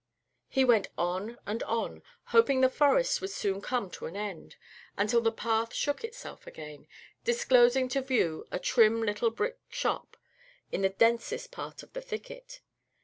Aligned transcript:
He 0.49 0.65
went 0.65 0.87
on 0.97 1.37
and 1.45 1.61
on, 1.61 2.01
hoping 2.33 2.61
the 2.61 2.69
forest 2.71 3.21
would 3.21 3.29
soon 3.29 3.61
come 3.61 3.91
to 3.91 4.07
an 4.07 4.15
end, 4.15 4.55
until 4.97 5.21
the 5.21 5.31
path 5.31 5.75
shook 5.75 6.03
itself 6.03 6.47
again, 6.47 6.87
disclosing 7.23 7.87
to 7.89 8.01
view 8.01 8.47
a 8.49 8.57
trim 8.57 9.03
little 9.03 9.29
brick 9.29 9.59
shop 9.69 10.17
in 10.71 10.81
the 10.81 10.89
densest 10.89 11.51
part 11.51 11.83
of 11.83 11.93
the 11.93 12.01
thicket. 12.01 12.61